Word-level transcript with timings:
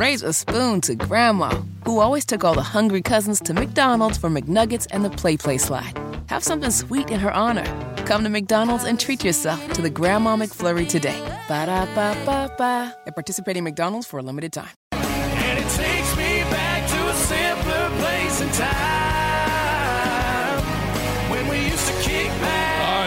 Raise 0.00 0.22
a 0.22 0.32
spoon 0.32 0.80
to 0.80 0.94
Grandma, 0.94 1.50
who 1.84 1.98
always 1.98 2.24
took 2.24 2.42
all 2.42 2.54
the 2.54 2.62
hungry 2.62 3.02
cousins 3.02 3.38
to 3.40 3.52
McDonald's 3.52 4.16
for 4.16 4.30
McNuggets 4.30 4.86
and 4.92 5.04
the 5.04 5.10
PlayPlace 5.10 5.60
slide. 5.60 5.92
Have 6.30 6.42
something 6.42 6.70
sweet 6.70 7.10
in 7.10 7.20
her 7.20 7.30
honor. 7.30 7.66
Come 8.06 8.24
to 8.24 8.30
McDonald's 8.30 8.84
and 8.84 8.98
treat 8.98 9.22
yourself 9.22 9.60
to 9.74 9.82
the 9.82 9.90
Grandma 9.90 10.36
McFlurry 10.38 10.88
today. 10.88 11.20
Ba 11.48 11.66
da 11.66 11.84
ba 11.94 12.16
ba 12.24 12.50
ba. 12.56 12.96
At 13.06 13.14
participating 13.14 13.62
McDonald's 13.62 14.06
for 14.06 14.18
a 14.18 14.22
limited 14.22 14.54
time. 14.54 14.72
And 14.92 15.58
it 15.58 15.68
takes 15.68 16.16
me 16.16 16.44
back 16.48 16.88
to 16.88 17.08
a 17.10 17.14
simpler 17.14 17.90
place 18.00 18.58
time 18.58 18.89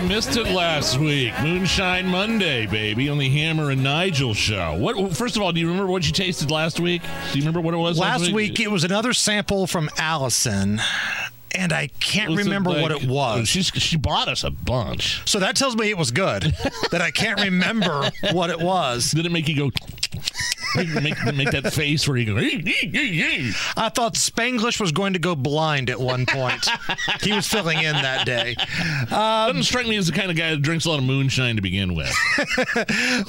I 0.00 0.02
missed 0.04 0.34
it 0.38 0.46
last 0.46 0.98
week. 0.98 1.34
Moonshine 1.42 2.06
Monday, 2.06 2.64
baby, 2.64 3.10
on 3.10 3.18
the 3.18 3.28
Hammer 3.28 3.68
and 3.70 3.82
Nigel 3.82 4.32
show. 4.32 4.74
What? 4.78 5.14
First 5.14 5.36
of 5.36 5.42
all, 5.42 5.52
do 5.52 5.60
you 5.60 5.68
remember 5.68 5.92
what 5.92 6.06
you 6.06 6.12
tasted 6.12 6.50
last 6.50 6.80
week? 6.80 7.02
Do 7.02 7.38
you 7.38 7.42
remember 7.44 7.60
what 7.60 7.74
it 7.74 7.76
was 7.76 7.98
last, 7.98 8.22
Last 8.22 8.32
week, 8.32 8.60
it 8.60 8.70
was 8.70 8.82
another 8.82 9.12
sample 9.12 9.66
from 9.66 9.90
Allison, 9.98 10.80
and 11.54 11.70
I 11.74 11.88
can't 12.00 12.34
remember 12.34 12.70
like- 12.70 12.80
what 12.80 12.92
it 12.92 13.06
was. 13.06 13.46
She's, 13.46 13.66
she 13.66 13.98
bought 13.98 14.28
us 14.28 14.42
a 14.42 14.50
bunch. 14.50 15.20
So 15.28 15.38
that 15.38 15.54
tells 15.54 15.76
me 15.76 15.90
it 15.90 15.98
was 15.98 16.10
good. 16.12 16.44
that 16.92 17.02
I 17.02 17.10
can't 17.10 17.38
remember 17.38 18.10
what 18.32 18.48
it 18.48 18.58
was. 18.58 19.10
Did 19.10 19.26
it 19.26 19.32
make 19.32 19.48
you 19.48 19.56
go? 19.56 19.70
Make, 20.76 21.34
make 21.34 21.50
that 21.50 21.72
face 21.72 22.06
where 22.06 22.16
you 22.16 22.26
go. 22.26 22.36
I 22.36 23.88
thought 23.88 24.14
Spanglish 24.14 24.80
was 24.80 24.92
going 24.92 25.14
to 25.14 25.18
go 25.18 25.34
blind 25.34 25.90
at 25.90 26.00
one 26.00 26.26
point. 26.26 26.66
he 27.22 27.32
was 27.32 27.46
filling 27.46 27.78
in 27.78 27.94
that 27.94 28.26
day. 28.26 28.56
Doesn't 29.08 29.64
strike 29.64 29.86
me 29.86 29.96
as 29.96 30.06
the 30.06 30.12
kind 30.12 30.30
of 30.30 30.36
guy 30.36 30.50
that 30.50 30.62
drinks 30.62 30.84
a 30.84 30.90
lot 30.90 30.98
of 30.98 31.04
moonshine 31.04 31.56
to 31.56 31.62
begin 31.62 31.94
with. 31.94 32.14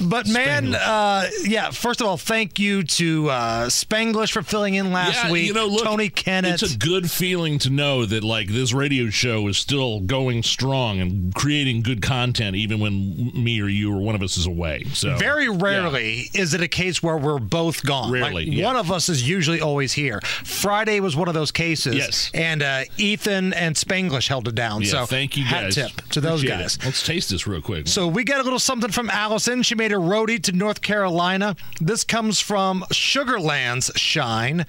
But 0.00 0.28
man, 0.28 0.74
uh, 0.74 1.28
yeah. 1.44 1.70
First 1.70 2.00
of 2.00 2.06
all, 2.06 2.16
thank 2.16 2.58
you 2.58 2.82
to 2.82 3.30
uh, 3.30 3.66
Spanglish 3.68 4.32
for 4.32 4.42
filling 4.42 4.74
in 4.74 4.92
last 4.92 5.24
yeah, 5.24 5.30
week. 5.30 5.46
you 5.46 5.54
know, 5.54 5.66
look, 5.66 5.84
Tony 5.84 6.08
Kennett. 6.08 6.62
It's 6.62 6.74
a 6.74 6.78
good 6.78 7.10
feeling 7.10 7.58
to 7.60 7.70
know 7.70 8.04
that 8.04 8.24
like 8.24 8.48
this 8.48 8.72
radio 8.72 9.08
show 9.10 9.46
is 9.48 9.58
still 9.58 10.00
going 10.00 10.42
strong 10.42 11.00
and 11.00 11.34
creating 11.34 11.82
good 11.82 12.02
content, 12.02 12.56
even 12.56 12.80
when 12.80 13.32
me 13.34 13.60
or 13.60 13.68
you 13.68 13.92
or 13.92 14.00
one 14.00 14.14
of 14.14 14.22
us 14.22 14.36
is 14.36 14.46
away. 14.46 14.84
So 14.92 15.16
Very 15.16 15.48
rarely 15.48 16.30
is 16.34 16.54
it 16.54 16.60
a 16.60 16.68
case 16.68 17.02
where 17.02 17.16
we're 17.16 17.31
both 17.38 17.84
gone. 17.84 18.10
Like, 18.18 18.46
yeah. 18.46 18.64
One 18.64 18.76
of 18.76 18.90
us 18.92 19.08
is 19.08 19.26
usually 19.28 19.60
always 19.60 19.92
here. 19.92 20.20
Friday 20.44 21.00
was 21.00 21.16
one 21.16 21.28
of 21.28 21.34
those 21.34 21.50
cases. 21.52 21.94
Yes. 21.96 22.30
And 22.34 22.62
uh, 22.62 22.84
Ethan 22.96 23.52
and 23.54 23.74
Spanglish 23.76 24.28
held 24.28 24.48
it 24.48 24.54
down. 24.54 24.82
Yeah, 24.82 24.88
so 24.90 25.06
thank 25.06 25.36
you 25.36 25.44
hat 25.44 25.64
guys. 25.64 25.74
tip 25.74 25.92
to 26.10 26.20
those 26.20 26.40
Appreciate 26.40 26.58
guys. 26.58 26.76
it. 26.76 26.84
Let's 26.84 27.06
taste 27.06 27.30
this 27.30 27.46
real 27.46 27.60
quick. 27.62 27.88
So 27.88 28.06
we 28.08 28.24
got 28.24 28.40
a 28.40 28.42
little 28.42 28.58
something 28.58 28.90
from 28.90 29.10
Allison. 29.10 29.62
She 29.62 29.74
made 29.74 29.92
a 29.92 29.96
roadie 29.96 30.42
to 30.44 30.52
North 30.52 30.82
Carolina. 30.82 31.56
This 31.80 32.04
comes 32.04 32.40
from 32.40 32.84
Sugarland's 32.92 33.90
Shine, 33.96 34.66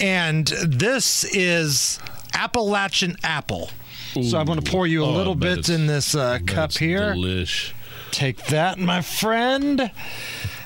and 0.00 0.46
this 0.66 1.24
is 1.24 1.98
Appalachian 2.32 3.16
apple. 3.22 3.70
so 4.22 4.38
I'm 4.38 4.46
going 4.46 4.60
to 4.60 4.70
pour 4.70 4.86
you 4.86 5.04
a 5.04 5.08
Oh, 5.08 5.12
little 5.12 5.34
bit 5.34 5.68
in 5.68 5.86
this 5.86 6.14
uh, 6.14 6.38
cup 6.46 6.72
here. 6.72 7.14
Delish. 7.14 7.72
Take 8.10 8.44
that, 8.46 8.78
my 8.78 9.00
friend. 9.02 9.90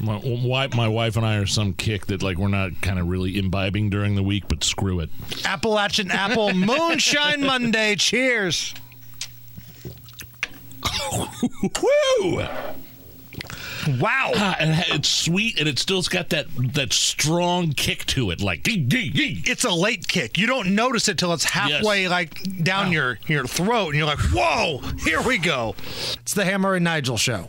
My 0.00 0.20
wife, 0.24 0.74
my 0.74 0.88
wife 0.88 1.16
and 1.16 1.26
I 1.26 1.36
are 1.36 1.46
some 1.46 1.72
kick 1.74 2.06
that 2.06 2.22
like 2.22 2.36
we're 2.36 2.48
not 2.48 2.80
kind 2.80 2.98
of 2.98 3.08
really 3.08 3.36
imbibing 3.38 3.90
during 3.90 4.14
the 4.14 4.22
week, 4.22 4.44
but 4.48 4.62
screw 4.62 5.00
it. 5.00 5.10
Appalachian 5.44 6.10
Apple 6.10 6.54
Moonshine 6.54 7.44
Monday. 7.44 7.96
Cheers. 7.96 8.74
Woo! 11.82 12.46
Wow. 14.00 14.32
Ah, 14.34 14.56
it's 14.60 15.08
sweet, 15.08 15.58
and 15.58 15.68
it 15.68 15.78
still's 15.78 16.08
got 16.08 16.28
that 16.30 16.46
that 16.74 16.92
strong 16.92 17.72
kick 17.72 18.04
to 18.06 18.30
it, 18.30 18.40
like 18.40 18.62
gee, 18.64 18.84
gee, 18.84 19.10
gee. 19.10 19.42
It's 19.46 19.64
a 19.64 19.70
late 19.70 20.06
kick. 20.08 20.36
You 20.36 20.46
don't 20.46 20.74
notice 20.74 21.08
it 21.08 21.16
till 21.16 21.32
it's 21.32 21.44
halfway 21.44 22.06
like 22.08 22.62
down 22.62 22.92
your, 22.92 23.18
your 23.26 23.46
throat, 23.46 23.88
and 23.88 23.96
you're 23.96 24.06
like, 24.06 24.18
whoa, 24.18 24.78
here 25.04 25.22
we 25.22 25.38
go. 25.38 25.74
It's 26.20 26.34
the 26.34 26.44
Hammer 26.44 26.74
and 26.74 26.84
Nigel 26.84 27.16
show. 27.16 27.48